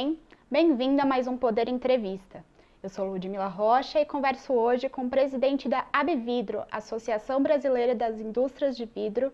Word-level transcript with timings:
bem? 0.00 0.18
Bem-vindo 0.50 1.02
a 1.02 1.04
mais 1.04 1.26
um 1.26 1.36
Poder 1.36 1.68
Entrevista. 1.68 2.42
Eu 2.82 2.88
sou 2.88 3.04
Ludmila 3.04 3.48
Rocha 3.48 4.00
e 4.00 4.06
converso 4.06 4.54
hoje 4.54 4.88
com 4.88 5.02
o 5.02 5.10
presidente 5.10 5.68
da 5.68 5.84
Abvidro, 5.92 6.64
Associação 6.72 7.42
Brasileira 7.42 7.94
das 7.94 8.18
Indústrias 8.18 8.78
de 8.78 8.86
Vidro, 8.86 9.30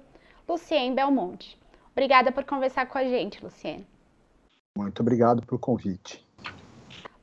Lucien 0.48 0.92
Belmonte. 0.92 1.56
Obrigada 1.92 2.32
por 2.32 2.42
conversar 2.42 2.86
com 2.86 2.98
a 2.98 3.04
gente, 3.04 3.40
Lucien. 3.44 3.86
Muito 4.76 5.00
obrigado 5.02 5.46
pelo 5.46 5.56
convite. 5.56 6.26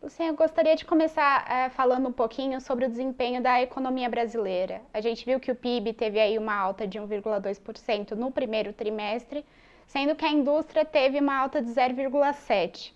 Lucien, 0.02 0.30
eu 0.30 0.36
gostaria 0.36 0.78
de 0.78 0.86
começar 0.86 1.46
é, 1.52 1.68
falando 1.68 2.08
um 2.08 2.14
pouquinho 2.14 2.62
sobre 2.62 2.86
o 2.86 2.90
desempenho 2.90 3.44
da 3.44 3.62
economia 3.62 4.10
brasileira. 4.10 4.82
A 4.94 5.02
gente 5.02 5.26
viu 5.26 5.38
que 5.38 5.52
o 5.52 5.56
PIB 5.56 5.92
teve 5.92 6.18
aí 6.18 6.38
uma 6.38 6.56
alta 6.56 6.88
de 6.88 6.98
1,2% 6.98 8.12
no 8.12 8.32
primeiro 8.32 8.72
trimestre, 8.72 9.46
sendo 9.86 10.16
que 10.16 10.24
a 10.24 10.32
indústria 10.32 10.86
teve 10.86 11.20
uma 11.20 11.36
alta 11.36 11.62
de 11.62 11.70
0,7%. 11.70 12.94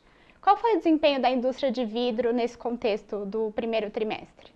Qual 0.48 0.56
foi 0.56 0.76
o 0.76 0.78
desempenho 0.78 1.22
da 1.22 1.30
indústria 1.30 1.70
de 1.70 1.84
vidro 1.84 2.32
nesse 2.32 2.58
contexto 2.58 3.26
do 3.26 3.52
primeiro 3.52 3.92
trimestre? 3.92 4.50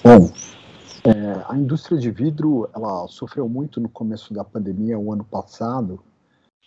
Bom, 0.00 0.30
é, 1.04 1.44
a 1.48 1.56
indústria 1.56 1.98
de 1.98 2.08
vidro 2.08 2.70
ela 2.72 3.08
sofreu 3.08 3.48
muito 3.48 3.80
no 3.80 3.88
começo 3.88 4.32
da 4.32 4.44
pandemia, 4.44 4.96
o 4.96 5.12
ano 5.12 5.24
passado. 5.24 6.00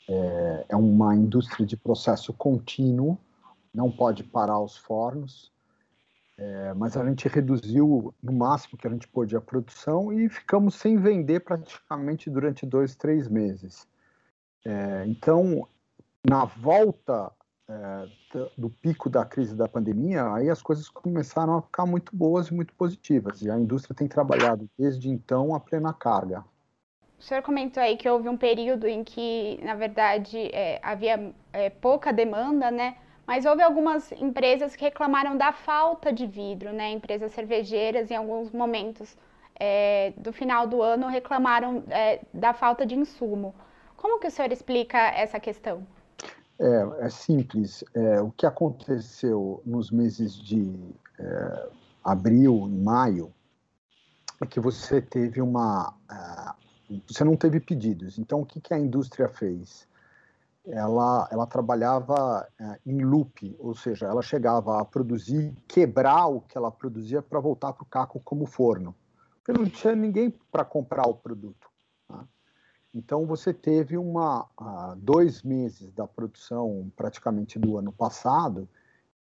É, 0.05 0.65
é 0.67 0.75
uma 0.75 1.15
indústria 1.15 1.65
de 1.65 1.77
processo 1.77 2.33
contínuo, 2.33 3.17
não 3.73 3.89
pode 3.89 4.21
parar 4.21 4.59
os 4.59 4.75
fornos, 4.75 5.49
é, 6.37 6.73
mas 6.73 6.97
a 6.97 7.05
gente 7.05 7.29
reduziu 7.29 8.13
no 8.21 8.33
máximo 8.33 8.77
que 8.77 8.85
a 8.85 8.91
gente 8.91 9.07
pôde 9.07 9.33
a 9.33 9.39
produção 9.39 10.11
e 10.11 10.27
ficamos 10.27 10.75
sem 10.75 10.97
vender 10.97 11.39
praticamente 11.39 12.29
durante 12.29 12.65
dois, 12.65 12.97
três 12.97 13.29
meses. 13.29 13.87
É, 14.65 15.05
então, 15.07 15.65
na 16.21 16.43
volta 16.43 17.31
é, 17.71 18.47
do 18.57 18.69
pico 18.69 19.09
da 19.09 19.23
crise 19.23 19.55
da 19.55 19.67
pandemia, 19.67 20.33
aí 20.33 20.49
as 20.49 20.61
coisas 20.61 20.89
começaram 20.89 21.57
a 21.57 21.61
ficar 21.61 21.85
muito 21.85 22.15
boas 22.15 22.47
e 22.47 22.53
muito 22.53 22.73
positivas. 22.73 23.41
E 23.41 23.49
a 23.49 23.57
indústria 23.57 23.95
tem 23.95 24.07
trabalhado 24.07 24.69
desde 24.77 25.09
então 25.09 25.55
a 25.55 25.59
plena 25.59 25.93
carga. 25.93 26.43
O 27.17 27.23
senhor 27.23 27.43
comentou 27.43 27.81
aí 27.81 27.97
que 27.97 28.09
houve 28.09 28.27
um 28.27 28.35
período 28.35 28.87
em 28.87 29.03
que, 29.03 29.59
na 29.63 29.75
verdade, 29.75 30.37
é, 30.53 30.79
havia 30.81 31.33
é, 31.53 31.69
pouca 31.69 32.11
demanda, 32.11 32.71
né? 32.71 32.97
Mas 33.27 33.45
houve 33.45 33.61
algumas 33.61 34.11
empresas 34.13 34.75
que 34.75 34.83
reclamaram 34.83 35.37
da 35.37 35.51
falta 35.51 36.11
de 36.11 36.25
vidro, 36.25 36.73
né? 36.73 36.91
Empresas 36.91 37.31
cervejeiras, 37.31 38.09
em 38.09 38.15
alguns 38.15 38.51
momentos 38.51 39.15
é, 39.59 40.13
do 40.17 40.33
final 40.33 40.65
do 40.65 40.81
ano, 40.81 41.07
reclamaram 41.07 41.83
é, 41.89 42.21
da 42.33 42.53
falta 42.53 42.85
de 42.85 42.95
insumo. 42.95 43.53
Como 43.95 44.19
que 44.19 44.27
o 44.27 44.31
senhor 44.31 44.51
explica 44.51 44.97
essa 44.97 45.39
questão? 45.39 45.85
É, 46.61 47.05
é 47.05 47.09
simples. 47.09 47.83
É, 47.91 48.21
o 48.21 48.29
que 48.31 48.45
aconteceu 48.45 49.63
nos 49.65 49.89
meses 49.89 50.35
de 50.35 50.71
é, 51.17 51.69
abril 52.03 52.67
e 52.69 52.77
maio 52.77 53.33
é 54.39 54.45
que 54.45 54.59
você 54.59 55.01
teve 55.01 55.41
uma. 55.41 55.91
É, 56.07 57.01
você 57.07 57.23
não 57.23 57.35
teve 57.35 57.59
pedidos. 57.59 58.19
Então, 58.19 58.41
o 58.41 58.45
que, 58.45 58.61
que 58.61 58.75
a 58.75 58.79
indústria 58.79 59.27
fez? 59.27 59.87
Ela, 60.63 61.27
ela 61.31 61.47
trabalhava 61.47 62.47
é, 62.59 62.79
em 62.85 63.01
loop, 63.03 63.55
ou 63.57 63.73
seja, 63.73 64.05
ela 64.05 64.21
chegava 64.21 64.79
a 64.79 64.85
produzir, 64.85 65.55
quebrar 65.67 66.27
o 66.27 66.41
que 66.41 66.55
ela 66.55 66.69
produzia 66.69 67.23
para 67.23 67.39
voltar 67.39 67.73
para 67.73 67.81
o 67.81 67.87
caco 67.87 68.21
como 68.23 68.45
forno. 68.45 68.93
Porque 69.37 69.59
não 69.59 69.67
tinha 69.67 69.95
ninguém 69.95 70.29
para 70.51 70.63
comprar 70.63 71.07
o 71.07 71.15
produto. 71.15 71.70
Então, 72.93 73.25
você 73.25 73.53
teve 73.53 73.97
uma, 73.97 74.43
uh, 74.59 74.95
dois 74.97 75.43
meses 75.43 75.91
da 75.93 76.05
produção 76.05 76.91
praticamente 76.95 77.57
do 77.57 77.77
ano 77.77 77.91
passado 77.91 78.67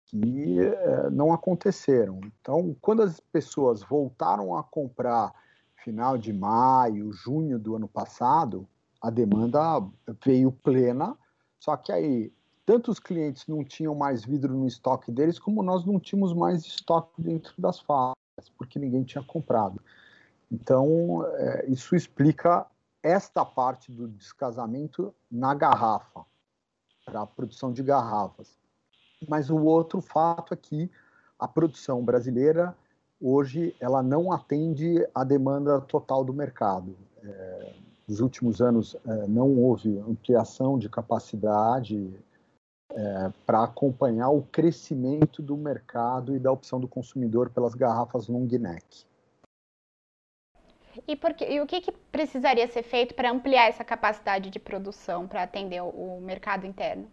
que 0.05 0.59
uh, 0.59 1.11
não 1.11 1.31
aconteceram. 1.31 2.19
Então, 2.41 2.75
quando 2.81 3.03
as 3.03 3.19
pessoas 3.19 3.83
voltaram 3.83 4.57
a 4.57 4.63
comprar 4.63 5.31
final 5.83 6.17
de 6.17 6.33
maio, 6.33 7.13
junho 7.13 7.59
do 7.59 7.75
ano 7.75 7.87
passado, 7.87 8.67
a 9.01 9.09
demanda 9.09 9.59
veio 10.25 10.51
plena, 10.51 11.15
só 11.59 11.77
que 11.77 11.91
aí 11.91 12.33
tanto 12.65 12.91
os 12.91 12.99
clientes 12.99 13.47
não 13.47 13.63
tinham 13.63 13.95
mais 13.95 14.23
vidro 14.23 14.53
no 14.53 14.67
estoque 14.67 15.11
deles, 15.11 15.39
como 15.39 15.63
nós 15.63 15.85
não 15.85 15.99
tínhamos 15.99 16.33
mais 16.33 16.63
estoque 16.63 17.21
dentro 17.21 17.53
das 17.57 17.79
fábricas, 17.79 18.49
porque 18.57 18.77
ninguém 18.77 19.03
tinha 19.03 19.23
comprado. 19.23 19.81
Então, 20.51 21.25
é, 21.35 21.65
isso 21.67 21.95
explica 21.95 22.65
esta 23.09 23.43
parte 23.43 23.91
do 23.91 24.07
descasamento 24.07 25.13
na 25.31 25.53
garrafa, 25.53 26.25
para 27.05 27.21
a 27.21 27.25
produção 27.25 27.73
de 27.73 27.81
garrafas. 27.81 28.57
Mas 29.27 29.49
o 29.49 29.57
outro 29.57 29.99
fato 29.99 30.53
é 30.53 30.57
que 30.57 30.89
a 31.37 31.47
produção 31.47 32.03
brasileira 32.03 32.75
hoje 33.19 33.75
ela 33.79 34.03
não 34.03 34.31
atende 34.31 35.05
à 35.13 35.23
demanda 35.23 35.81
total 35.81 36.23
do 36.23 36.33
mercado. 36.33 36.95
É, 37.23 37.73
nos 38.07 38.19
últimos 38.19 38.61
anos 38.61 38.95
é, 39.05 39.27
não 39.27 39.57
houve 39.57 39.99
ampliação 39.99 40.77
de 40.77 40.87
capacidade 40.87 42.13
é, 42.91 43.31
para 43.45 43.63
acompanhar 43.63 44.29
o 44.29 44.43
crescimento 44.43 45.41
do 45.41 45.57
mercado 45.57 46.35
e 46.35 46.39
da 46.39 46.51
opção 46.51 46.79
do 46.79 46.87
consumidor 46.87 47.49
pelas 47.49 47.73
garrafas 47.73 48.27
long 48.27 48.47
neck. 48.47 49.08
E, 51.07 51.19
e 51.53 51.61
o 51.61 51.67
que, 51.67 51.81
que 51.81 51.91
precisaria 52.11 52.67
ser 52.67 52.83
feito 52.83 53.13
para 53.13 53.31
ampliar 53.31 53.67
essa 53.67 53.83
capacidade 53.83 54.49
de 54.49 54.59
produção 54.59 55.27
para 55.27 55.43
atender 55.43 55.81
o, 55.81 55.89
o 55.89 56.21
mercado 56.21 56.65
interno? 56.65 57.07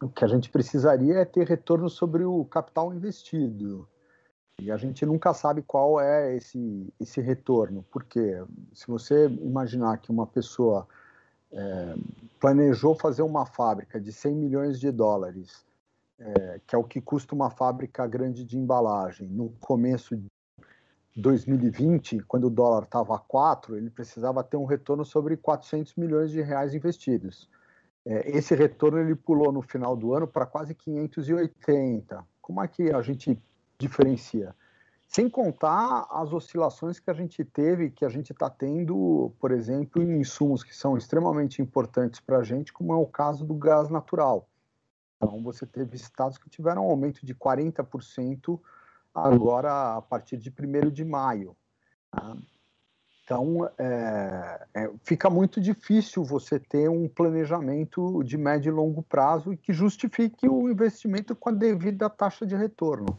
O 0.00 0.08
que 0.08 0.24
a 0.24 0.28
gente 0.28 0.50
precisaria 0.50 1.14
é 1.14 1.24
ter 1.24 1.46
retorno 1.46 1.88
sobre 1.88 2.24
o 2.24 2.44
capital 2.44 2.92
investido. 2.92 3.88
E 4.60 4.70
a 4.70 4.76
gente 4.76 5.04
nunca 5.04 5.34
sabe 5.34 5.62
qual 5.62 6.00
é 6.00 6.34
esse, 6.34 6.92
esse 6.98 7.20
retorno, 7.20 7.84
porque 7.90 8.42
se 8.72 8.86
você 8.86 9.26
imaginar 9.26 9.98
que 9.98 10.10
uma 10.10 10.26
pessoa 10.26 10.88
é, 11.52 11.94
planejou 12.40 12.94
fazer 12.94 13.22
uma 13.22 13.44
fábrica 13.44 14.00
de 14.00 14.12
100 14.12 14.34
milhões 14.34 14.80
de 14.80 14.90
dólares, 14.90 15.64
é, 16.18 16.60
que 16.66 16.74
é 16.74 16.78
o 16.78 16.84
que 16.84 17.00
custa 17.00 17.34
uma 17.34 17.50
fábrica 17.50 18.06
grande 18.06 18.44
de 18.44 18.56
embalagem, 18.56 19.28
no 19.28 19.50
começo 19.60 20.16
2020, 21.16 22.20
quando 22.24 22.48
o 22.48 22.50
dólar 22.50 22.82
estava 22.82 23.16
a 23.16 23.18
4, 23.18 23.76
ele 23.76 23.88
precisava 23.88 24.44
ter 24.44 24.58
um 24.58 24.66
retorno 24.66 25.04
sobre 25.04 25.36
400 25.36 25.94
milhões 25.96 26.30
de 26.30 26.42
reais 26.42 26.74
investidos. 26.74 27.48
É, 28.04 28.36
esse 28.36 28.54
retorno 28.54 28.98
ele 28.98 29.16
pulou 29.16 29.50
no 29.50 29.62
final 29.62 29.96
do 29.96 30.12
ano 30.12 30.26
para 30.26 30.44
quase 30.44 30.74
580. 30.74 32.22
Como 32.40 32.62
é 32.62 32.68
que 32.68 32.90
a 32.92 33.00
gente 33.00 33.42
diferencia? 33.78 34.54
Sem 35.08 35.30
contar 35.30 36.06
as 36.10 36.32
oscilações 36.32 36.98
que 36.98 37.10
a 37.10 37.14
gente 37.14 37.42
teve, 37.44 37.90
que 37.90 38.04
a 38.04 38.08
gente 38.08 38.32
está 38.32 38.50
tendo, 38.50 39.32
por 39.40 39.52
exemplo, 39.52 40.02
em 40.02 40.20
insumos 40.20 40.62
que 40.62 40.76
são 40.76 40.98
extremamente 40.98 41.62
importantes 41.62 42.20
para 42.20 42.38
a 42.38 42.42
gente, 42.42 42.72
como 42.72 42.92
é 42.92 42.96
o 42.96 43.06
caso 43.06 43.44
do 43.44 43.54
gás 43.54 43.88
natural. 43.88 44.46
Então, 45.16 45.42
você 45.42 45.64
teve 45.64 45.96
estados 45.96 46.36
que 46.36 46.50
tiveram 46.50 46.86
um 46.86 46.90
aumento 46.90 47.24
de 47.24 47.34
40% 47.34 48.60
agora 49.16 49.96
a 49.96 50.02
partir 50.02 50.36
de 50.36 50.50
1 50.50 50.90
de 50.90 51.04
maio. 51.04 51.56
Tá? 52.10 52.36
Então, 53.24 53.68
é, 53.76 54.66
é, 54.72 54.90
fica 55.02 55.28
muito 55.28 55.60
difícil 55.60 56.22
você 56.22 56.60
ter 56.60 56.88
um 56.88 57.08
planejamento 57.08 58.22
de 58.22 58.38
médio 58.38 58.70
e 58.70 58.72
longo 58.72 59.02
prazo 59.02 59.56
que 59.56 59.72
justifique 59.72 60.48
o 60.48 60.70
investimento 60.70 61.34
com 61.34 61.48
a 61.48 61.52
devida 61.52 62.08
taxa 62.08 62.46
de 62.46 62.54
retorno. 62.54 63.18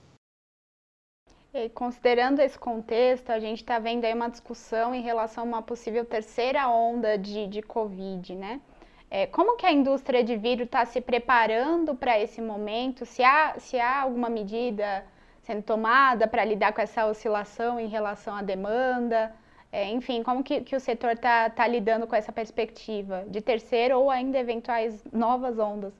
E 1.53 1.67
considerando 1.69 2.39
esse 2.39 2.57
contexto, 2.57 3.31
a 3.31 3.39
gente 3.39 3.59
está 3.63 3.79
vendo 3.79 4.05
aí 4.05 4.13
uma 4.13 4.29
discussão 4.29 4.95
em 4.95 5.01
relação 5.01 5.43
a 5.43 5.47
uma 5.47 5.61
possível 5.61 6.05
terceira 6.05 6.69
onda 6.69 7.17
de, 7.17 7.47
de 7.47 7.61
Covid, 7.61 8.33
né? 8.35 8.61
É, 9.09 9.25
como 9.25 9.57
que 9.57 9.65
a 9.65 9.71
indústria 9.71 10.23
de 10.23 10.37
vidro 10.37 10.65
está 10.65 10.85
se 10.85 11.01
preparando 11.01 11.95
para 11.95 12.19
esse 12.19 12.41
momento? 12.41 13.05
Se 13.05 13.23
há, 13.23 13.55
se 13.57 13.79
há 13.79 14.01
alguma 14.01 14.29
medida 14.29 15.03
sendo 15.47 15.63
tomada 15.63 16.27
para 16.27 16.43
lidar 16.43 16.73
com 16.73 16.81
essa 16.81 17.07
oscilação 17.07 17.79
em 17.79 17.87
relação 17.87 18.35
à 18.35 18.41
demanda? 18.41 19.33
É, 19.71 19.89
enfim, 19.89 20.21
como 20.21 20.43
que, 20.43 20.59
que 20.61 20.75
o 20.75 20.79
setor 20.79 21.11
está 21.11 21.49
tá 21.49 21.65
lidando 21.65 22.05
com 22.05 22.15
essa 22.15 22.33
perspectiva 22.33 23.25
de 23.29 23.39
terceira 23.39 23.97
ou 23.97 24.11
ainda 24.11 24.37
eventuais 24.37 25.01
novas 25.11 25.57
ondas 25.57 25.93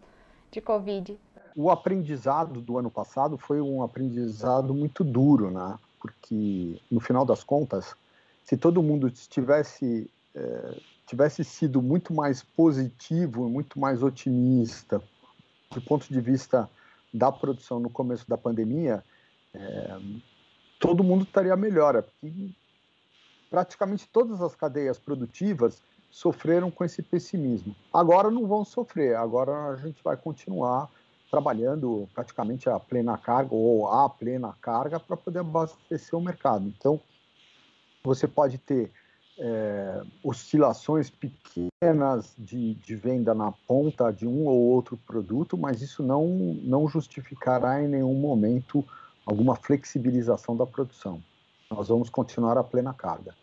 de 0.52 0.60
Covid? 0.60 1.18
O 1.56 1.72
aprendizado 1.72 2.60
do 2.62 2.78
ano 2.78 2.92
passado 2.92 3.38
foi 3.38 3.62
um 3.62 3.82
aprendizado 3.82 4.74
muito 4.74 5.04
duro, 5.04 5.50
né? 5.50 5.80
Porque, 6.00 6.80
no 6.92 7.00
final 7.00 7.26
das 7.26 7.44
contas, 7.44 7.96
se 8.44 8.56
todo 8.56 8.84
mundo 8.84 9.10
tivesse, 9.10 10.10
é, 10.36 10.78
tivesse 11.08 11.44
sido 11.44 11.82
muito 11.82 12.14
mais 12.14 12.44
positivo, 12.44 13.50
muito 13.50 13.80
mais 13.80 14.04
otimista 14.04 15.02
do 15.72 15.82
ponto 15.82 16.08
de 16.08 16.22
vista 16.22 16.70
da 17.14 17.32
produção 17.32 17.80
no 17.80 17.90
começo 17.90 18.28
da 18.30 18.38
pandemia, 18.38 19.04
é, 19.58 20.00
todo 20.80 21.04
mundo 21.04 21.24
estaria 21.24 21.56
melhor, 21.56 21.96
é 21.96 22.04
praticamente 23.50 24.08
todas 24.08 24.42
as 24.42 24.56
cadeias 24.56 25.00
produtivas 25.00 25.82
sofreram 26.10 26.70
com 26.70 26.84
esse 26.84 27.02
pessimismo. 27.02 27.76
Agora 27.94 28.30
não 28.30 28.46
vão 28.46 28.64
sofrer, 28.64 29.16
agora 29.16 29.72
a 29.72 29.76
gente 29.76 30.02
vai 30.04 30.16
continuar 30.16 30.90
trabalhando 31.30 32.08
praticamente 32.14 32.70
a 32.70 32.80
plena 32.80 33.18
carga 33.18 33.54
ou 33.54 33.88
a 33.88 34.10
plena 34.10 34.56
carga 34.62 35.00
para 35.00 35.18
poder 35.18 35.40
abastecer 35.40 36.18
o 36.18 36.22
mercado. 36.22 36.66
Então, 36.66 37.00
você 38.04 38.28
pode 38.28 38.58
ter 38.58 38.92
é, 39.38 40.02
oscilações 40.24 41.10
pequenas 41.10 42.34
de, 42.38 42.76
de, 42.76 42.96
venda 42.96 43.36
na 43.36 43.52
ponta 43.52 44.12
de 44.12 44.26
um 44.26 44.46
ou 44.46 44.58
outro 44.58 44.98
produto, 44.98 45.58
mas 45.58 45.82
isso 45.82 46.02
não, 46.02 46.26
não 46.64 46.88
justificará 46.88 47.84
em 47.84 47.88
nenhum 47.88 48.16
momento 48.16 48.84
alguma 49.28 49.58
flexibilização 49.58 50.56
da 50.56 50.66
produção. 50.66 51.22
Nós 51.70 51.90
vamos 51.90 52.10
continuar 52.10 52.58
a 52.58 52.64
plena 52.64 52.94
carga. 52.94 53.36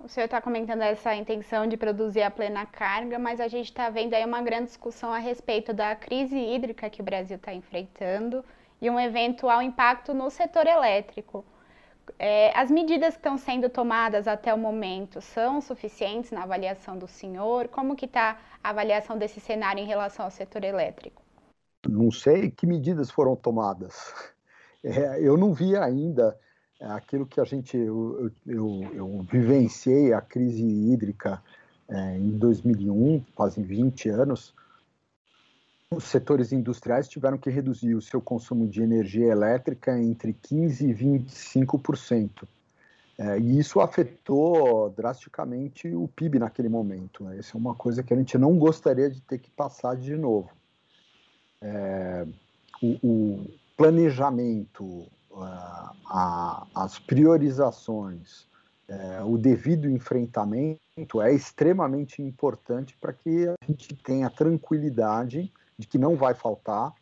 O 0.00 0.08
senhor 0.08 0.24
está 0.24 0.42
comentando 0.42 0.82
essa 0.82 1.14
intenção 1.14 1.68
de 1.68 1.76
produzir 1.76 2.22
a 2.22 2.30
plena 2.30 2.66
carga, 2.66 3.16
mas 3.16 3.40
a 3.40 3.46
gente 3.46 3.66
está 3.66 3.88
vendo 3.88 4.14
aí 4.14 4.24
uma 4.24 4.42
grande 4.42 4.64
discussão 4.64 5.12
a 5.12 5.18
respeito 5.18 5.72
da 5.72 5.94
crise 5.94 6.36
hídrica 6.36 6.90
que 6.90 7.00
o 7.00 7.04
Brasil 7.04 7.36
está 7.36 7.54
enfrentando 7.54 8.44
e 8.80 8.90
um 8.90 8.98
eventual 8.98 9.62
impacto 9.62 10.12
no 10.12 10.28
setor 10.28 10.66
elétrico. 10.66 11.44
É, 12.18 12.50
as 12.58 12.68
medidas 12.68 13.14
que 13.14 13.20
estão 13.20 13.38
sendo 13.38 13.68
tomadas 13.68 14.26
até 14.26 14.52
o 14.52 14.58
momento 14.58 15.20
são 15.20 15.60
suficientes 15.60 16.32
na 16.32 16.42
avaliação 16.42 16.98
do 16.98 17.06
senhor? 17.06 17.68
Como 17.68 17.94
que 17.94 18.06
está 18.06 18.40
a 18.64 18.70
avaliação 18.70 19.16
desse 19.16 19.38
cenário 19.38 19.80
em 19.80 19.86
relação 19.86 20.24
ao 20.24 20.30
setor 20.32 20.64
elétrico? 20.64 21.22
Não 21.88 22.10
sei 22.10 22.50
que 22.50 22.66
medidas 22.66 23.08
foram 23.08 23.36
tomadas. 23.36 24.34
É, 24.84 25.20
eu 25.20 25.36
não 25.36 25.54
vi 25.54 25.76
ainda 25.76 26.36
é 26.82 26.86
aquilo 26.86 27.24
que 27.24 27.40
a 27.40 27.44
gente 27.44 27.76
eu, 27.76 28.32
eu, 28.44 28.90
eu 28.92 29.26
vivenciei 29.30 30.12
a 30.12 30.20
crise 30.20 30.64
hídrica 30.64 31.40
é, 31.88 32.18
em 32.18 32.30
2001, 32.30 33.24
fazem 33.36 33.62
20 33.62 34.08
anos. 34.08 34.52
Os 35.92 36.04
setores 36.04 36.50
industriais 36.50 37.06
tiveram 37.06 37.38
que 37.38 37.50
reduzir 37.50 37.94
o 37.94 38.02
seu 38.02 38.20
consumo 38.20 38.66
de 38.66 38.82
energia 38.82 39.26
elétrica 39.26 39.96
entre 39.96 40.32
15 40.32 40.90
e 40.90 40.92
25%. 40.92 42.48
É, 43.16 43.38
e 43.38 43.60
isso 43.60 43.78
afetou 43.80 44.90
drasticamente 44.90 45.86
o 45.94 46.08
PIB 46.08 46.40
naquele 46.40 46.68
momento. 46.68 47.28
Essa 47.28 47.56
é 47.56 47.60
uma 47.60 47.76
coisa 47.76 48.02
que 48.02 48.12
a 48.12 48.16
gente 48.16 48.36
não 48.36 48.58
gostaria 48.58 49.08
de 49.08 49.20
ter 49.20 49.38
que 49.38 49.50
passar 49.50 49.94
de 49.96 50.16
novo. 50.16 50.50
É, 51.60 52.26
o 52.82 53.46
planejamento, 53.76 55.06
a, 56.06 56.66
as 56.74 56.98
priorizações, 56.98 58.46
é, 58.88 59.22
o 59.22 59.38
devido 59.38 59.88
enfrentamento 59.88 61.22
é 61.22 61.32
extremamente 61.32 62.20
importante 62.20 62.96
para 63.00 63.12
que 63.12 63.48
a 63.48 63.54
gente 63.66 63.94
tenha 63.96 64.28
tranquilidade 64.28 65.52
de 65.78 65.86
que 65.86 65.98
não 65.98 66.16
vai 66.16 66.34
faltar, 66.34 66.92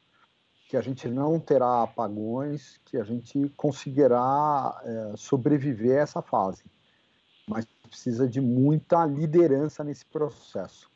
que 0.68 0.76
a 0.76 0.80
gente 0.80 1.08
não 1.08 1.40
terá 1.40 1.82
apagões, 1.82 2.78
que 2.84 2.96
a 2.96 3.02
gente 3.02 3.48
conseguirá 3.56 4.80
é, 4.84 5.12
sobreviver 5.16 5.98
a 5.98 6.02
essa 6.02 6.22
fase. 6.22 6.62
Mas 7.48 7.66
precisa 7.88 8.28
de 8.28 8.40
muita 8.40 9.04
liderança 9.04 9.82
nesse 9.82 10.06
processo. 10.06 10.88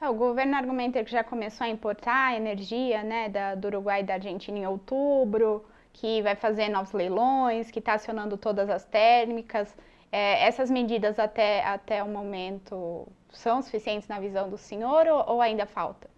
É, 0.00 0.08
o 0.08 0.14
governo 0.14 0.54
argumenta 0.56 1.02
que 1.02 1.10
já 1.10 1.24
começou 1.24 1.66
a 1.66 1.70
importar 1.70 2.36
energia 2.36 3.02
né, 3.02 3.28
da, 3.28 3.54
do 3.54 3.68
Uruguai 3.68 4.00
e 4.00 4.04
da 4.04 4.14
Argentina 4.14 4.58
em 4.58 4.66
outubro 4.66 5.64
que 5.92 6.20
vai 6.22 6.36
fazer 6.36 6.68
novos 6.68 6.92
leilões, 6.92 7.70
que 7.70 7.78
está 7.78 7.94
acionando 7.94 8.36
todas 8.36 8.68
as 8.68 8.84
térmicas. 8.84 9.74
É, 10.12 10.46
essas 10.46 10.70
medidas 10.70 11.18
até, 11.18 11.64
até 11.64 12.02
o 12.02 12.08
momento 12.08 13.08
são 13.30 13.62
suficientes 13.62 14.06
na 14.06 14.20
visão 14.20 14.48
do 14.50 14.58
senhor 14.58 15.06
ou, 15.06 15.34
ou 15.34 15.40
ainda 15.40 15.66
falta? 15.66 16.08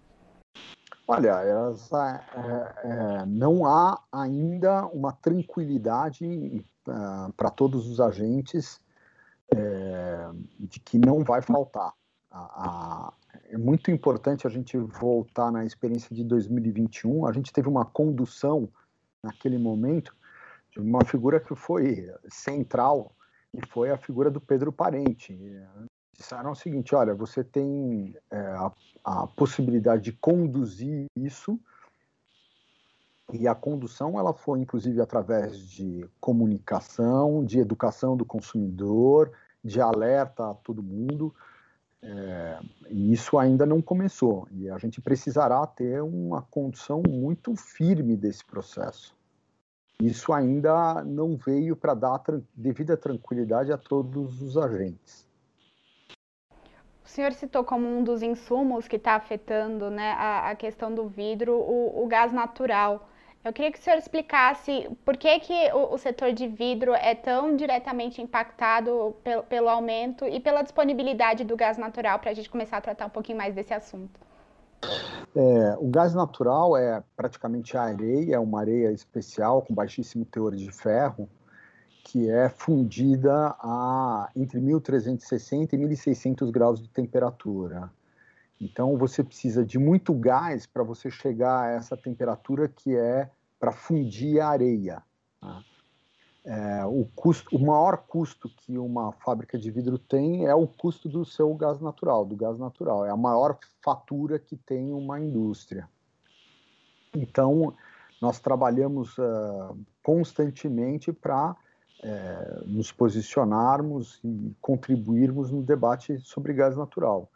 Olha, 1.06 1.40
essa, 1.72 2.22
é, 2.34 2.88
é, 2.88 3.26
não 3.26 3.64
há 3.64 3.98
ainda 4.12 4.86
uma 4.86 5.12
tranquilidade 5.12 6.64
é, 6.86 6.92
para 7.36 7.50
todos 7.50 7.88
os 7.88 8.00
agentes 8.00 8.80
é, 9.54 10.28
de 10.58 10.80
que 10.80 10.98
não 10.98 11.24
vai 11.24 11.40
faltar. 11.40 11.94
A, 12.30 13.12
é 13.50 13.56
muito 13.56 13.90
importante 13.90 14.46
a 14.46 14.50
gente 14.50 14.76
voltar 14.76 15.50
na 15.50 15.64
experiência 15.64 16.14
de 16.14 16.22
2021. 16.22 17.26
A 17.26 17.32
gente 17.32 17.52
teve 17.52 17.68
uma 17.68 17.84
condução 17.84 18.68
naquele 19.22 19.58
momento, 19.58 20.14
de 20.70 20.80
uma 20.80 21.04
figura 21.04 21.40
que 21.40 21.54
foi 21.54 22.12
central, 22.28 23.12
e 23.54 23.66
foi 23.66 23.90
a 23.90 23.96
figura 23.96 24.30
do 24.30 24.40
Pedro 24.40 24.70
Parente. 24.70 25.38
Disseram 26.12 26.52
o 26.52 26.56
seguinte: 26.56 26.94
olha, 26.94 27.14
você 27.14 27.42
tem 27.42 28.14
é, 28.30 28.38
a, 28.38 28.72
a 29.04 29.26
possibilidade 29.26 30.02
de 30.02 30.12
conduzir 30.12 31.06
isso, 31.16 31.58
e 33.32 33.48
a 33.48 33.54
condução 33.54 34.18
ela 34.18 34.32
foi 34.32 34.60
inclusive 34.60 35.00
através 35.00 35.58
de 35.58 36.06
comunicação, 36.20 37.44
de 37.44 37.58
educação 37.58 38.16
do 38.16 38.24
consumidor, 38.24 39.32
de 39.64 39.80
alerta 39.80 40.50
a 40.50 40.54
todo 40.54 40.82
mundo. 40.82 41.34
É, 42.00 42.58
e 42.88 43.12
isso 43.12 43.38
ainda 43.38 43.66
não 43.66 43.82
começou, 43.82 44.46
e 44.52 44.70
a 44.70 44.78
gente 44.78 45.00
precisará 45.00 45.66
ter 45.66 46.00
uma 46.00 46.42
condição 46.42 47.02
muito 47.08 47.56
firme 47.56 48.16
desse 48.16 48.44
processo. 48.44 49.16
Isso 50.00 50.32
ainda 50.32 51.02
não 51.02 51.36
veio 51.36 51.74
para 51.74 51.92
dar 51.92 52.22
devida 52.54 52.96
tranquilidade 52.96 53.72
a 53.72 53.76
todos 53.76 54.40
os 54.40 54.56
agentes. 54.56 55.26
O 57.04 57.08
senhor 57.08 57.32
citou 57.32 57.64
como 57.64 57.88
um 57.88 58.04
dos 58.04 58.22
insumos 58.22 58.86
que 58.86 58.94
está 58.94 59.14
afetando 59.14 59.90
né, 59.90 60.12
a, 60.12 60.50
a, 60.50 60.54
questão 60.54 60.94
do 60.94 61.08
vidro 61.08 61.54
o, 61.54 62.04
o, 62.04 62.06
gás 62.06 62.32
natural. 62.32 63.08
Eu 63.48 63.52
queria 63.54 63.72
que 63.72 63.78
o 63.78 63.82
senhor 63.82 63.96
explicasse 63.96 64.90
por 65.06 65.16
que, 65.16 65.40
que 65.40 65.72
o, 65.72 65.94
o 65.94 65.98
setor 65.98 66.34
de 66.34 66.46
vidro 66.46 66.92
é 66.92 67.14
tão 67.14 67.56
diretamente 67.56 68.20
impactado 68.20 69.16
pelo, 69.24 69.42
pelo 69.44 69.70
aumento 69.70 70.26
e 70.26 70.38
pela 70.38 70.60
disponibilidade 70.60 71.44
do 71.44 71.56
gás 71.56 71.78
natural, 71.78 72.18
para 72.18 72.30
a 72.30 72.34
gente 72.34 72.50
começar 72.50 72.76
a 72.76 72.80
tratar 72.82 73.06
um 73.06 73.10
pouquinho 73.10 73.38
mais 73.38 73.54
desse 73.54 73.72
assunto. 73.72 74.20
É, 75.34 75.76
o 75.78 75.88
gás 75.88 76.14
natural 76.14 76.76
é 76.76 77.02
praticamente 77.16 77.74
a 77.74 77.84
areia, 77.84 78.36
é 78.36 78.38
uma 78.38 78.60
areia 78.60 78.92
especial 78.92 79.62
com 79.62 79.72
baixíssimo 79.72 80.26
teor 80.26 80.54
de 80.54 80.70
ferro, 80.70 81.26
que 82.04 82.28
é 82.28 82.50
fundida 82.50 83.56
a 83.60 84.28
entre 84.36 84.60
1360 84.60 85.74
e 85.74 85.78
1600 85.78 86.50
graus 86.50 86.82
de 86.82 86.88
temperatura. 86.90 87.90
Então 88.60 88.98
você 88.98 89.24
precisa 89.24 89.64
de 89.64 89.78
muito 89.78 90.12
gás 90.12 90.66
para 90.66 90.82
você 90.82 91.10
chegar 91.10 91.62
a 91.62 91.70
essa 91.70 91.96
temperatura 91.96 92.68
que 92.68 92.94
é 92.94 93.30
para 93.58 93.72
fundir 93.72 94.40
a 94.40 94.48
areia. 94.48 95.02
Tá? 95.40 95.62
É, 96.44 96.84
o, 96.86 97.04
custo, 97.14 97.54
o 97.54 97.58
maior 97.58 97.98
custo 97.98 98.48
que 98.48 98.78
uma 98.78 99.12
fábrica 99.12 99.58
de 99.58 99.70
vidro 99.70 99.98
tem 99.98 100.46
é 100.46 100.54
o 100.54 100.66
custo 100.66 101.08
do 101.08 101.24
seu 101.24 101.52
gás 101.54 101.78
natural, 101.80 102.24
do 102.24 102.36
gás 102.36 102.58
natural. 102.58 103.04
É 103.04 103.10
a 103.10 103.16
maior 103.16 103.58
fatura 103.82 104.38
que 104.38 104.56
tem 104.56 104.92
uma 104.92 105.20
indústria. 105.20 105.88
Então, 107.14 107.74
nós 108.20 108.40
trabalhamos 108.40 109.16
uh, 109.18 109.78
constantemente 110.02 111.12
para 111.12 111.56
é, 112.02 112.62
nos 112.64 112.92
posicionarmos 112.92 114.20
e 114.24 114.56
contribuirmos 114.60 115.50
no 115.50 115.62
debate 115.62 116.18
sobre 116.20 116.52
gás 116.52 116.76
natural. 116.76 117.30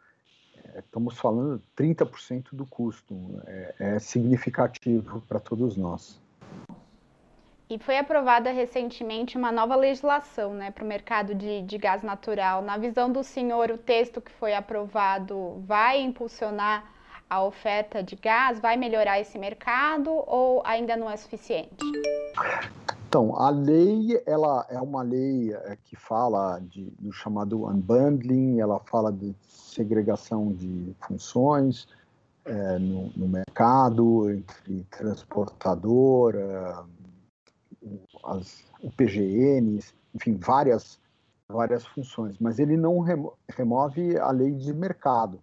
Estamos 0.77 1.17
falando 1.17 1.61
30% 1.77 2.49
do 2.53 2.65
custo, 2.65 3.15
é, 3.45 3.75
é 3.79 3.99
significativo 3.99 5.21
para 5.21 5.39
todos 5.39 5.77
nós. 5.77 6.21
E 7.69 7.79
foi 7.79 7.97
aprovada 7.97 8.51
recentemente 8.51 9.37
uma 9.37 9.51
nova 9.51 9.75
legislação 9.75 10.53
né, 10.53 10.69
para 10.69 10.83
o 10.83 10.87
mercado 10.87 11.33
de, 11.33 11.61
de 11.63 11.77
gás 11.77 12.03
natural. 12.03 12.61
Na 12.61 12.77
visão 12.77 13.11
do 13.11 13.23
senhor, 13.23 13.71
o 13.71 13.77
texto 13.77 14.21
que 14.21 14.31
foi 14.31 14.53
aprovado 14.53 15.63
vai 15.65 16.01
impulsionar 16.01 16.85
a 17.29 17.43
oferta 17.43 18.03
de 18.03 18.15
gás, 18.15 18.59
vai 18.59 18.77
melhorar 18.77 19.19
esse 19.19 19.39
mercado 19.39 20.11
ou 20.11 20.61
ainda 20.65 20.95
não 20.95 21.09
é 21.09 21.17
suficiente? 21.17 21.77
Então, 23.13 23.35
a 23.35 23.51
lei 23.51 24.19
ela 24.25 24.65
é 24.69 24.81
uma 24.81 25.03
lei 25.03 25.53
é, 25.53 25.77
que 25.83 25.95
fala 25.95 26.57
de, 26.57 26.89
do 26.97 27.11
chamado 27.11 27.67
unbundling, 27.67 28.59
ela 28.59 28.79
fala 28.79 29.13
de 29.13 29.35
segregação 29.47 30.51
de 30.51 30.95
funções 30.99 31.87
é, 32.43 32.79
no, 32.79 33.11
no, 33.15 33.27
mercado 33.27 34.31
entre 34.31 34.83
transportador, 34.85 36.33
é, 36.33 36.83
as 38.23 38.65
UPGNs, 38.81 39.93
enfim, 40.15 40.35
várias, 40.35 40.99
várias 41.47 41.85
funções, 41.85 42.39
mas 42.39 42.57
ele 42.57 42.75
não 42.75 42.97
remove 43.47 44.17
a 44.17 44.31
lei 44.31 44.53
de 44.53 44.73
mercado. 44.73 45.39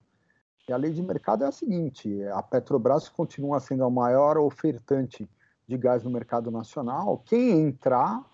E 0.69 0.73
a 0.73 0.77
lei 0.77 0.91
de 0.91 1.03
mercado 1.03 1.45
é 1.45 1.47
a 1.47 1.53
seguinte: 1.53 2.21
a 2.35 2.43
Petrobras 2.43 3.09
continua 3.09 3.61
sendo 3.61 3.85
a 3.85 3.91
maior 3.91 4.39
ofertante 4.39 5.31
de 5.71 5.79
gás 5.79 6.03
no 6.03 6.11
mercado 6.11 6.51
nacional. 6.51 7.23
Quem 7.25 7.69
entrar 7.69 8.29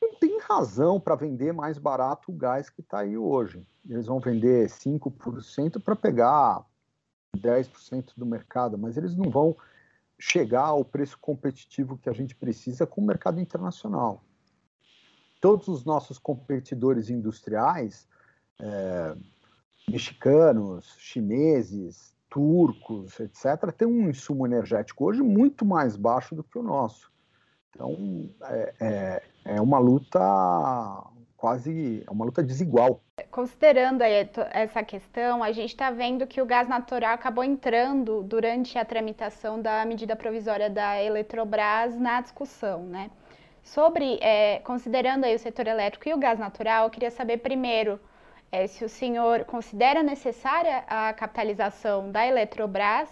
não 0.00 0.14
tem 0.14 0.40
razão 0.40 0.98
para 0.98 1.14
vender 1.14 1.52
mais 1.52 1.76
barato 1.76 2.32
o 2.32 2.34
gás 2.34 2.70
que 2.70 2.80
está 2.80 3.00
aí 3.00 3.16
hoje. 3.16 3.64
Eles 3.88 4.06
vão 4.06 4.18
vender 4.18 4.68
5% 4.68 5.82
para 5.82 5.94
pegar 5.94 6.64
10% 7.36 8.12
do 8.16 8.24
mercado, 8.24 8.78
mas 8.78 8.96
eles 8.96 9.14
não 9.14 9.30
vão 9.30 9.54
chegar 10.18 10.66
ao 10.66 10.84
preço 10.84 11.18
competitivo 11.18 11.98
que 11.98 12.08
a 12.08 12.12
gente 12.12 12.34
precisa 12.34 12.86
com 12.86 13.02
o 13.02 13.06
mercado 13.06 13.38
internacional. 13.38 14.22
Todos 15.40 15.68
os 15.68 15.84
nossos 15.84 16.18
competidores 16.18 17.10
industriais, 17.10 18.08
é, 18.60 19.16
mexicanos, 19.88 20.94
chineses, 20.98 22.11
turcos, 22.32 23.20
etc., 23.20 23.70
têm 23.76 23.86
um 23.86 24.08
insumo 24.08 24.46
energético 24.46 25.04
hoje 25.04 25.22
muito 25.22 25.66
mais 25.66 25.96
baixo 25.96 26.34
do 26.34 26.42
que 26.42 26.58
o 26.58 26.62
nosso. 26.62 27.12
Então, 27.70 28.30
é, 28.44 28.74
é, 28.80 29.22
é 29.44 29.60
uma 29.60 29.78
luta 29.78 30.18
quase, 31.36 32.02
é 32.06 32.10
uma 32.10 32.24
luta 32.24 32.42
desigual. 32.42 33.02
Considerando 33.30 34.02
essa 34.02 34.82
questão, 34.82 35.42
a 35.42 35.52
gente 35.52 35.70
está 35.70 35.90
vendo 35.90 36.26
que 36.26 36.40
o 36.40 36.46
gás 36.46 36.66
natural 36.68 37.14
acabou 37.14 37.44
entrando 37.44 38.22
durante 38.22 38.78
a 38.78 38.84
tramitação 38.84 39.60
da 39.60 39.84
medida 39.84 40.16
provisória 40.16 40.70
da 40.70 41.02
Eletrobras 41.02 41.98
na 41.98 42.22
discussão, 42.22 42.84
né? 42.84 43.10
Sobre, 43.62 44.18
é, 44.22 44.58
considerando 44.60 45.24
aí 45.24 45.34
o 45.34 45.38
setor 45.38 45.66
elétrico 45.66 46.08
e 46.08 46.14
o 46.14 46.18
gás 46.18 46.38
natural, 46.38 46.84
eu 46.84 46.90
queria 46.90 47.10
saber 47.10 47.38
primeiro 47.38 48.00
é, 48.52 48.66
se 48.66 48.84
o 48.84 48.88
senhor 48.88 49.46
considera 49.46 50.02
necessária 50.02 50.84
a 50.86 51.12
capitalização 51.14 52.12
da 52.12 52.26
Eletrobras 52.26 53.08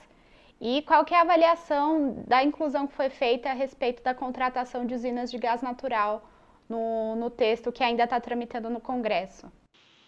e 0.61 0.83
qual 0.83 1.03
que 1.03 1.15
é 1.15 1.19
a 1.19 1.23
avaliação 1.23 2.23
da 2.29 2.45
inclusão 2.45 2.87
que 2.87 2.95
foi 2.95 3.09
feita 3.09 3.49
a 3.49 3.55
respeito 3.55 4.03
da 4.03 4.15
contratação 4.15 4.85
de 4.85 4.95
usinas 4.95 5.31
de 5.31 5.39
gás 5.39 5.63
natural 5.63 6.23
no, 6.69 7.17
no 7.17 7.31
texto 7.31 7.73
que 7.73 7.83
ainda 7.83 8.05
está 8.05 8.21
tramitando 8.21 8.69
no 8.69 8.81
Congresso? 8.81 9.51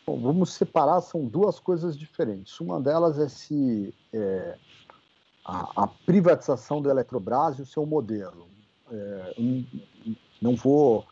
Bom, 0.06 0.20
vamos 0.20 0.52
separar, 0.52 1.00
são 1.00 1.24
duas 1.24 1.58
coisas 1.58 1.96
diferentes. 1.96 2.60
Uma 2.60 2.78
delas 2.78 3.18
é 3.18 3.28
se 3.28 3.94
é, 4.12 4.58
a, 5.46 5.84
a, 5.84 5.86
privatização 5.86 6.82
da 6.82 6.90
Eletrobras 6.90 7.58
e 7.58 7.62
o 7.62 7.66
seu 7.66 7.86
modelo. 7.86 8.48
É, 8.90 9.34
não 10.42 10.54
vou 10.54 11.06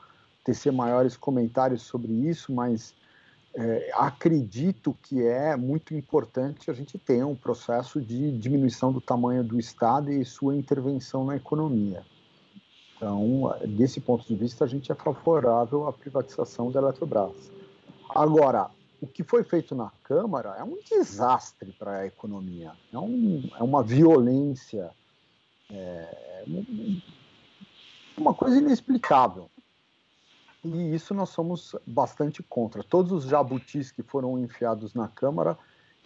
tecer 0.45 0.73
maiores 0.73 1.17
comentários 1.17 1.83
sobre 1.83 2.13
isso, 2.13 2.53
mas 2.53 2.95
é, 3.55 3.91
acredito 3.95 4.97
que 5.03 5.23
é 5.23 5.57
muito 5.57 5.95
importante 5.95 6.71
a 6.71 6.75
gente 6.75 6.97
ter 6.99 7.25
um 7.25 7.35
processo 7.35 8.01
de 8.01 8.31
diminuição 8.39 8.93
do 8.93 9.01
tamanho 9.01 9.43
do 9.43 9.59
Estado 9.59 10.13
e 10.13 10.25
sua 10.25 10.55
intervenção 10.55 11.25
na 11.25 11.37
economia. 11.37 12.05
Então, 12.97 13.57
desse 13.67 14.01
ponto 14.01 14.27
de 14.27 14.35
vista, 14.35 14.65
a 14.65 14.69
gente 14.69 14.93
é 14.93 14.95
favorável 14.95 15.89
à 15.89 15.93
privatização 15.93 16.71
da 16.71 16.81
Eletrobras. 16.81 17.51
Agora, 18.11 18.71
o 19.01 19.07
que 19.07 19.25
foi 19.25 19.43
feito 19.43 19.75
na 19.75 19.91
Câmara 20.05 20.57
é 20.59 20.63
um 20.63 20.79
desastre 20.83 21.73
para 21.73 22.01
a 22.01 22.07
economia, 22.07 22.73
é, 22.93 22.99
um, 22.99 23.49
é 23.59 23.63
uma 23.63 23.83
violência, 23.83 24.91
é, 25.71 26.45
uma 28.17 28.35
coisa 28.35 28.59
inexplicável. 28.59 29.49
E 30.63 30.95
isso 30.95 31.15
nós 31.15 31.31
somos 31.31 31.75
bastante 31.87 32.43
contra. 32.43 32.83
Todos 32.83 33.13
os 33.13 33.25
jabutis 33.25 33.91
que 33.91 34.03
foram 34.03 34.39
enfiados 34.39 34.95
na 34.95 35.09
Câmara 35.09 35.57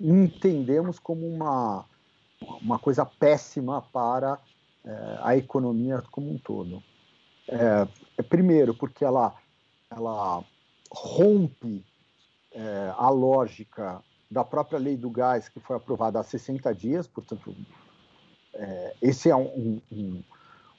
entendemos 0.00 0.98
como 0.98 1.26
uma, 1.26 1.84
uma 2.60 2.78
coisa 2.78 3.04
péssima 3.04 3.82
para 3.82 4.38
é, 4.84 5.18
a 5.22 5.36
economia 5.36 6.02
como 6.10 6.30
um 6.30 6.38
todo. 6.38 6.82
É, 7.48 7.86
primeiro, 8.22 8.74
porque 8.74 9.04
ela, 9.04 9.34
ela 9.90 10.44
rompe 10.90 11.84
é, 12.52 12.94
a 12.96 13.08
lógica 13.08 14.02
da 14.30 14.44
própria 14.44 14.78
lei 14.78 14.96
do 14.96 15.10
gás, 15.10 15.48
que 15.48 15.60
foi 15.60 15.76
aprovada 15.76 16.20
há 16.20 16.22
60 16.22 16.74
dias, 16.74 17.06
portanto, 17.06 17.54
esse 19.02 19.28
é 19.28 19.36
um, 19.36 19.80
um, 19.90 20.22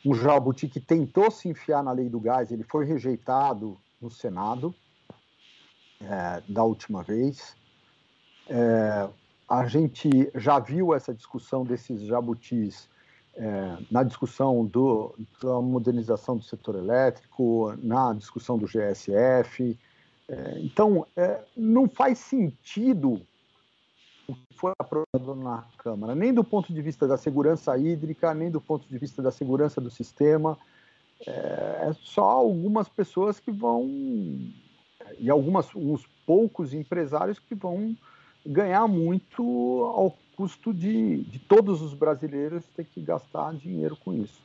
um 0.05 0.13
jabuti 0.13 0.67
que 0.67 0.79
tentou 0.79 1.31
se 1.31 1.49
enfiar 1.49 1.83
na 1.83 1.91
lei 1.91 2.07
do 2.09 2.19
gás, 2.19 2.51
ele 2.51 2.63
foi 2.63 2.85
rejeitado 2.85 3.77
no 3.99 4.11
Senado 4.11 4.73
é, 5.99 6.43
da 6.47 6.63
última 6.63 7.01
vez. 7.01 7.55
É, 8.47 9.09
a 9.49 9.65
gente 9.65 10.09
já 10.35 10.59
viu 10.59 10.93
essa 10.93 11.13
discussão 11.13 11.63
desses 11.63 12.01
jabutis 12.01 12.87
é, 13.35 13.77
na 13.89 14.03
discussão 14.03 14.65
do, 14.65 15.15
da 15.41 15.59
modernização 15.59 16.37
do 16.37 16.43
setor 16.43 16.75
elétrico, 16.75 17.73
na 17.81 18.13
discussão 18.13 18.57
do 18.57 18.67
GSF. 18.67 19.77
É, 20.27 20.59
então, 20.59 21.05
é, 21.15 21.43
não 21.57 21.89
faz 21.89 22.19
sentido 22.19 23.25
o 24.27 24.33
que 24.33 24.53
foi 24.55 24.71
aprovado 24.79 25.35
na 25.35 25.63
Câmara, 25.77 26.15
nem 26.15 26.33
do 26.33 26.43
ponto 26.43 26.73
de 26.73 26.81
vista 26.81 27.07
da 27.07 27.17
segurança 27.17 27.77
hídrica, 27.77 28.33
nem 28.33 28.49
do 28.49 28.59
ponto 28.59 28.87
de 28.87 28.97
vista 28.97 29.21
da 29.21 29.31
segurança 29.31 29.79
do 29.79 29.89
sistema. 29.89 30.57
É, 31.25 31.89
é 31.89 31.95
só 32.01 32.23
algumas 32.23 32.89
pessoas 32.89 33.39
que 33.39 33.51
vão, 33.51 33.83
e 35.19 35.29
algumas, 35.29 35.73
uns 35.75 36.07
poucos 36.25 36.73
empresários 36.73 37.39
que 37.39 37.55
vão 37.55 37.95
ganhar 38.45 38.87
muito 38.87 39.43
ao 39.95 40.15
custo 40.35 40.73
de, 40.73 41.23
de 41.23 41.39
todos 41.39 41.81
os 41.81 41.93
brasileiros 41.93 42.65
ter 42.75 42.85
que 42.85 43.01
gastar 43.01 43.53
dinheiro 43.53 43.95
com 43.95 44.13
isso. 44.13 44.43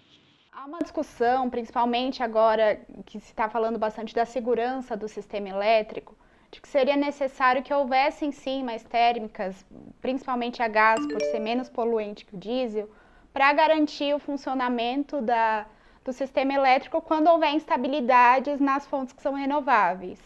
Há 0.53 0.67
uma 0.67 0.79
discussão, 0.81 1.49
principalmente 1.49 2.23
agora 2.23 2.77
que 3.07 3.19
se 3.19 3.31
está 3.31 3.49
falando 3.49 3.79
bastante 3.79 4.15
da 4.15 4.25
segurança 4.25 4.97
do 4.97 5.09
sistema 5.09 5.49
elétrico, 5.49 6.15
de 6.51 6.61
que 6.61 6.69
seria 6.69 6.97
necessário 6.97 7.63
que 7.63 7.73
houvessem 7.73 8.33
sim 8.33 8.65
mais 8.65 8.83
térmicas, 8.83 9.65
principalmente 10.01 10.63
a 10.63 10.69
gás, 10.69 11.01
por 11.07 11.21
ser 11.23 11.39
menos 11.39 11.69
poluente 11.69 12.25
que 12.25 12.35
o 12.35 12.39
diesel, 12.39 12.91
para 13.33 13.53
garantir 13.53 14.13
o 14.15 14.19
funcionamento 14.19 15.21
da, 15.21 15.67
do 16.05 16.13
sistema 16.13 16.53
elétrico 16.53 17.01
quando 17.01 17.29
houver 17.29 17.55
instabilidades 17.55 18.59
nas 18.59 18.85
fontes 18.87 19.13
que 19.13 19.23
são 19.23 19.35
renováveis. 19.35 20.19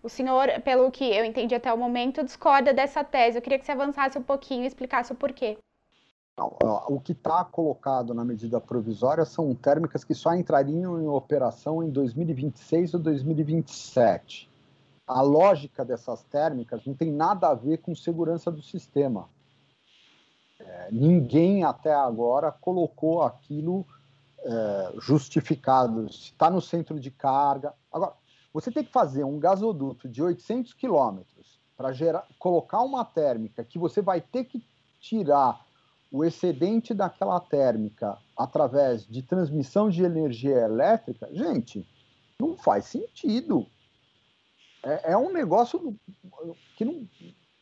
O 0.00 0.08
senhor, 0.08 0.48
pelo 0.62 0.90
que 0.90 1.04
eu 1.04 1.24
entendi 1.24 1.54
até 1.54 1.72
o 1.72 1.78
momento, 1.78 2.22
discorda 2.22 2.72
dessa 2.72 3.02
tese. 3.02 3.38
Eu 3.38 3.42
queria 3.42 3.58
que 3.58 3.64
você 3.64 3.72
avançasse 3.72 4.18
um 4.18 4.22
pouquinho 4.22 4.62
e 4.62 4.66
explicasse 4.66 5.10
o 5.10 5.16
porquê. 5.16 5.58
O 6.88 7.00
que 7.00 7.12
está 7.12 7.44
colocado 7.44 8.12
na 8.12 8.24
medida 8.24 8.60
provisória 8.60 9.24
são 9.24 9.54
térmicas 9.54 10.04
que 10.04 10.14
só 10.14 10.34
entrariam 10.34 11.00
em 11.00 11.06
operação 11.06 11.82
em 11.82 11.90
2026 11.90 12.94
ou 12.94 13.00
2027 13.00 14.53
a 15.06 15.20
lógica 15.20 15.84
dessas 15.84 16.22
térmicas 16.24 16.84
não 16.86 16.94
tem 16.94 17.12
nada 17.12 17.48
a 17.48 17.54
ver 17.54 17.78
com 17.78 17.94
segurança 17.94 18.50
do 18.50 18.62
sistema. 18.62 19.28
É, 20.58 20.88
ninguém 20.90 21.64
até 21.64 21.92
agora 21.92 22.50
colocou 22.50 23.22
aquilo 23.22 23.86
é, 24.38 24.92
justificado. 25.00 26.06
Está 26.06 26.50
no 26.50 26.60
centro 26.60 26.98
de 26.98 27.10
carga. 27.10 27.74
Agora, 27.92 28.14
você 28.52 28.70
tem 28.70 28.84
que 28.84 28.92
fazer 28.92 29.24
um 29.24 29.38
gasoduto 29.38 30.08
de 30.08 30.22
800 30.22 30.72
quilômetros 30.72 31.60
para 31.76 31.92
colocar 32.38 32.80
uma 32.80 33.04
térmica 33.04 33.64
que 33.64 33.78
você 33.78 34.00
vai 34.00 34.20
ter 34.20 34.44
que 34.44 34.64
tirar 35.00 35.64
o 36.10 36.24
excedente 36.24 36.94
daquela 36.94 37.40
térmica 37.40 38.16
através 38.36 39.04
de 39.04 39.20
transmissão 39.22 39.90
de 39.90 40.04
energia 40.04 40.60
elétrica. 40.60 41.28
Gente, 41.32 41.86
não 42.38 42.56
faz 42.56 42.84
sentido 42.84 43.66
é, 44.84 45.12
é 45.12 45.16
um 45.16 45.32
negócio 45.32 45.96
que 46.76 46.84
não, 46.84 47.08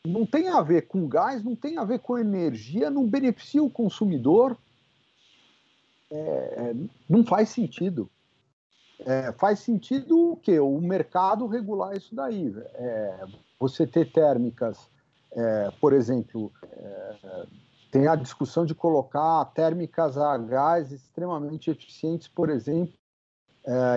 não 0.05 0.25
tem 0.25 0.49
a 0.49 0.61
ver 0.61 0.87
com 0.87 1.07
gás, 1.07 1.43
não 1.43 1.55
tem 1.55 1.77
a 1.77 1.85
ver 1.85 1.99
com 1.99 2.17
energia, 2.17 2.89
não 2.89 3.07
beneficia 3.07 3.63
o 3.63 3.69
consumidor. 3.69 4.57
É, 6.11 6.15
é, 6.15 6.75
não 7.09 7.25
faz 7.25 7.49
sentido. 7.49 8.09
É, 8.99 9.31
faz 9.33 9.59
sentido 9.59 10.33
o 10.33 10.37
quê? 10.37 10.59
O 10.59 10.79
mercado 10.79 11.47
regular 11.47 11.95
isso 11.95 12.13
daí. 12.13 12.53
É, 12.75 13.25
você 13.59 13.87
ter 13.87 14.11
térmicas, 14.11 14.77
é, 15.31 15.71
por 15.79 15.93
exemplo, 15.93 16.51
é, 16.71 17.45
tem 17.89 18.07
a 18.07 18.15
discussão 18.15 18.65
de 18.65 18.75
colocar 18.75 19.45
térmicas 19.53 20.17
a 20.17 20.37
gás 20.37 20.91
extremamente 20.91 21.69
eficientes, 21.69 22.27
por 22.27 22.49
exemplo, 22.49 22.93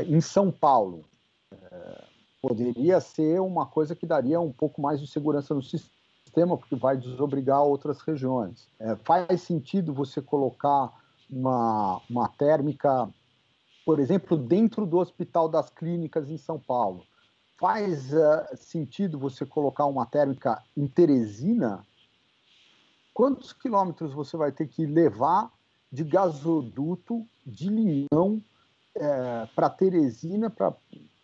em 0.07 0.21
São 0.21 0.53
Paulo 0.53 1.05
poderia 2.41 3.01
ser 3.01 3.41
uma 3.41 3.67
coisa 3.67 3.95
que 3.95 4.07
daria 4.07 4.41
um 4.41 4.53
pouco 4.53 4.81
mais 4.81 5.01
de 5.01 5.07
segurança 5.07 5.55
no 5.55 5.63
sistema, 5.63 6.57
porque 6.57 6.77
vai 6.77 6.97
desobrigar 6.97 7.63
outras 7.63 8.01
regiões. 8.01 8.69
É, 8.79 8.97
faz 8.97 9.43
sentido 9.43 9.93
você 9.93 10.21
colocar 10.21 10.93
uma, 11.31 12.01
uma 12.09 12.29
térmica, 12.29 13.09
por 13.85 13.99
exemplo, 13.99 14.37
dentro 14.37 14.87
do 14.87 14.99
Hospital 14.99 15.49
das 15.49 15.71
Clínicas 15.71 16.31
em 16.31 16.39
São 16.39 16.59
Paulo. 16.59 17.05
Faz 17.59 18.13
uh, 18.13 18.57
sentido 18.57 19.19
você 19.19 19.47
colocar 19.47 19.87
uma 19.87 20.05
térmica 20.05 20.63
em 20.77 20.87
Teresina? 20.87 21.85
Quantos 23.15 23.53
quilômetros 23.53 24.13
você 24.13 24.37
vai 24.37 24.53
ter 24.53 24.69
que 24.69 24.85
levar 24.85 25.51
de 25.91 26.05
gasoduto 26.05 27.27
de 27.47 27.69
linhão 27.71 28.43
é, 28.95 29.49
para 29.55 29.71
Teresina 29.71 30.51
para 30.51 30.75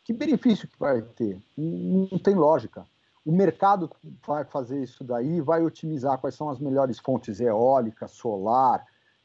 que 0.04 0.12
benefício 0.12 0.68
que 0.68 0.78
vai 0.78 1.02
ter? 1.02 1.40
Não, 1.56 2.18
tem 2.18 2.34
lógica. 2.34 2.86
o 3.24 3.32
mercado 3.32 3.90
vai 4.26 4.44
fazer 4.44 4.82
isso 4.82 5.04
daí, 5.04 5.40
vai 5.40 5.64
otimizar 5.64 6.18
quais 6.18 6.34
são 6.34 6.50
as 6.50 6.58
melhores 6.58 6.98
fontes 6.98 7.40
eólica, 7.40 8.08
solar, 8.08 8.84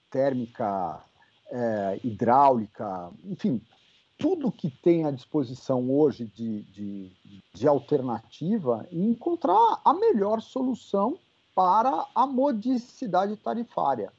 térmica, 0.10 1.04
é, 1.50 2.00
hidráulica, 2.04 3.12
enfim, 3.24 3.62
tudo 4.18 4.52
que 4.52 4.70
tem 4.70 5.06
à 5.06 5.12
disposição 5.12 5.90
hoje 5.92 6.26
de, 6.26 6.64
de, 6.64 7.12
de 7.54 7.68
alternativa 7.68 8.88
e 8.92 9.00
encontrar 9.04 9.80
a 9.86 9.94
melhor 9.94 10.42
solução 10.42 11.18
para 11.56 12.06
a 12.14 12.26
modicidade 12.26 13.36
tarifária, 13.38 14.12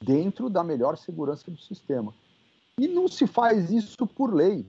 dentro 0.00 0.48
da 0.48 0.64
melhor 0.64 0.96
segurança 0.96 1.50
do 1.50 1.58
sistema. 1.58 2.14
E 2.78 2.88
não 2.88 3.06
se 3.06 3.26
faz 3.26 3.70
isso 3.70 4.06
por 4.06 4.32
lei, 4.32 4.66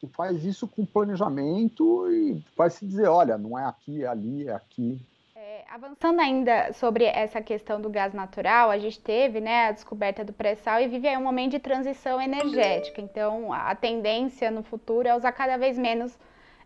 se 0.00 0.06
faz 0.08 0.44
isso 0.44 0.66
com 0.68 0.86
planejamento 0.86 2.10
e 2.10 2.40
vai 2.56 2.70
se 2.70 2.86
dizer, 2.86 3.08
olha, 3.08 3.36
não 3.36 3.58
é 3.58 3.64
aqui, 3.64 4.04
é 4.04 4.06
ali, 4.06 4.48
é 4.48 4.52
aqui. 4.52 4.98
É, 5.34 5.64
avançando 5.68 6.20
ainda 6.20 6.72
sobre 6.72 7.04
essa 7.04 7.42
questão 7.42 7.80
do 7.80 7.90
gás 7.90 8.12
natural, 8.12 8.70
a 8.70 8.78
gente 8.78 9.00
teve 9.00 9.40
né, 9.40 9.66
a 9.66 9.72
descoberta 9.72 10.24
do 10.24 10.32
pré-sal 10.32 10.80
e 10.80 10.88
vive 10.88 11.08
aí 11.08 11.16
um 11.16 11.22
momento 11.22 11.52
de 11.52 11.58
transição 11.58 12.20
energética. 12.20 13.00
Então, 13.00 13.52
a 13.52 13.74
tendência 13.74 14.50
no 14.50 14.62
futuro 14.62 15.08
é 15.08 15.16
usar 15.16 15.32
cada 15.32 15.56
vez 15.56 15.76
menos 15.76 16.16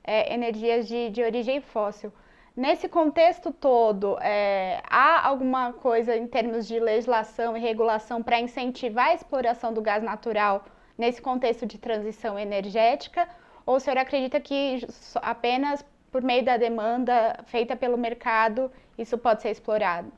é, 0.04 0.34
energias 0.34 0.86
de, 0.86 1.08
de 1.10 1.22
origem 1.22 1.60
fóssil. 1.60 2.12
Nesse 2.54 2.86
contexto 2.86 3.50
todo, 3.50 4.18
é, 4.20 4.82
há 4.90 5.26
alguma 5.26 5.72
coisa 5.72 6.14
em 6.14 6.26
termos 6.26 6.68
de 6.68 6.78
legislação 6.78 7.56
e 7.56 7.60
regulação 7.60 8.22
para 8.22 8.38
incentivar 8.38 9.06
a 9.06 9.14
exploração 9.14 9.72
do 9.72 9.80
gás 9.80 10.02
natural 10.02 10.62
nesse 10.96 11.20
contexto 11.20 11.66
de 11.66 11.78
transição 11.78 12.38
energética? 12.38 13.28
Ou 13.64 13.76
o 13.76 13.80
senhor 13.80 13.98
acredita 13.98 14.40
que 14.40 14.86
apenas 15.16 15.84
por 16.10 16.22
meio 16.22 16.44
da 16.44 16.56
demanda 16.56 17.42
feita 17.46 17.74
pelo 17.74 17.96
mercado, 17.96 18.70
isso 18.98 19.16
pode 19.16 19.40
ser 19.42 19.50
explorado? 19.50 20.12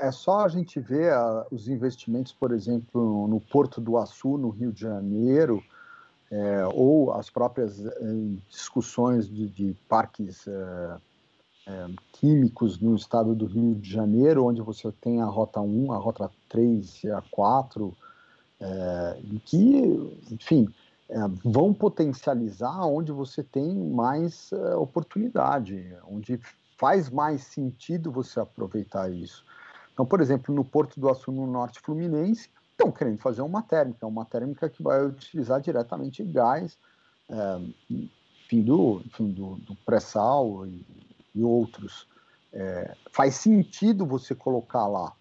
É 0.00 0.12
só 0.12 0.40
a 0.40 0.48
gente 0.48 0.78
ver 0.78 1.14
os 1.50 1.66
investimentos, 1.66 2.30
por 2.30 2.52
exemplo, 2.52 3.26
no 3.26 3.40
Porto 3.40 3.80
do 3.80 3.96
Açu, 3.96 4.36
no 4.36 4.50
Rio 4.50 4.70
de 4.70 4.82
Janeiro, 4.82 5.62
é, 6.30 6.66
ou 6.74 7.12
as 7.12 7.30
próprias 7.30 7.84
é, 7.84 7.92
discussões 8.48 9.28
de, 9.28 9.48
de 9.48 9.74
parques 9.88 10.46
é, 10.46 10.96
é, 11.66 11.86
químicos 12.12 12.78
no 12.78 12.94
estado 12.94 13.34
do 13.34 13.46
Rio 13.46 13.74
de 13.74 13.90
Janeiro, 13.90 14.44
onde 14.44 14.60
você 14.60 14.92
tem 14.92 15.22
a 15.22 15.24
Rota 15.24 15.60
1, 15.60 15.90
a 15.90 15.96
Rota 15.96 16.30
3 16.48 17.04
e 17.04 17.10
a 17.10 17.22
4, 17.30 17.96
é, 18.60 19.20
que, 19.44 20.18
enfim, 20.30 20.68
é, 21.08 21.18
vão 21.44 21.72
potencializar 21.72 22.84
onde 22.86 23.10
você 23.10 23.42
tem 23.42 23.74
mais 23.74 24.52
é, 24.52 24.74
oportunidade, 24.76 25.96
onde 26.08 26.40
faz 26.78 27.10
mais 27.10 27.42
sentido 27.42 28.10
você 28.12 28.40
aproveitar 28.40 29.10
isso. 29.12 29.44
Então, 29.92 30.06
por 30.06 30.20
exemplo, 30.20 30.54
no 30.54 30.64
Porto 30.64 30.98
do 30.98 31.08
Açu, 31.08 31.30
no 31.32 31.46
Norte 31.46 31.80
Fluminense, 31.80 32.48
estão 32.70 32.90
querendo 32.90 33.18
fazer 33.18 33.42
uma 33.42 33.62
térmica, 33.62 34.06
uma 34.06 34.24
térmica 34.24 34.68
que 34.68 34.82
vai 34.82 35.04
utilizar 35.04 35.60
diretamente 35.60 36.24
gás, 36.24 36.78
é, 37.28 37.60
enfim, 37.90 38.62
do, 38.62 39.02
enfim, 39.04 39.30
do, 39.30 39.56
do 39.56 39.74
pré-sal 39.84 40.66
e, 40.66 40.86
e, 41.34 41.42
outros. 41.42 42.06
É, 42.52 42.96
faz 43.12 43.34
sentido 43.34 44.06
você 44.06 44.34
colocar 44.34 44.86
lá. 44.86 45.12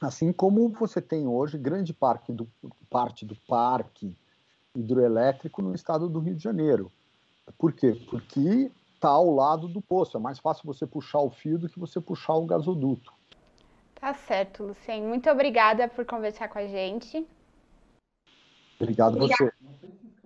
Assim 0.00 0.32
como 0.32 0.68
você 0.68 1.00
tem 1.00 1.26
hoje 1.26 1.56
grande 1.56 1.92
parte 1.94 2.32
do, 2.32 2.48
parte 2.90 3.24
do 3.24 3.34
parque 3.48 4.14
hidroelétrico 4.74 5.62
no 5.62 5.74
estado 5.74 6.08
do 6.08 6.20
Rio 6.20 6.34
de 6.34 6.42
Janeiro. 6.42 6.92
Por 7.58 7.72
quê? 7.72 7.98
Porque 8.10 8.70
está 8.94 9.08
ao 9.08 9.30
lado 9.30 9.68
do 9.68 9.80
poço. 9.80 10.16
É 10.16 10.20
mais 10.20 10.38
fácil 10.38 10.64
você 10.66 10.86
puxar 10.86 11.20
o 11.20 11.30
fio 11.30 11.58
do 11.58 11.68
que 11.68 11.78
você 11.78 12.00
puxar 12.00 12.34
o 12.34 12.44
gasoduto. 12.44 13.12
Tá 13.94 14.12
certo, 14.12 14.64
Lucien. 14.64 15.02
Muito 15.02 15.30
obrigada 15.30 15.88
por 15.88 16.04
conversar 16.04 16.48
com 16.48 16.58
a 16.58 16.66
gente. 16.66 17.26
Obrigado 18.78 19.16
a 19.16 19.26
você. 19.26 19.52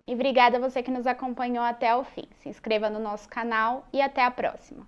E 0.06 0.14
obrigada 0.14 0.56
a 0.56 0.60
você 0.60 0.82
que 0.82 0.90
nos 0.90 1.06
acompanhou 1.06 1.62
até 1.62 1.94
o 1.94 2.02
fim. 2.02 2.24
Se 2.40 2.48
inscreva 2.48 2.90
no 2.90 2.98
nosso 2.98 3.28
canal 3.28 3.86
e 3.92 4.02
até 4.02 4.24
a 4.24 4.30
próxima. 4.30 4.84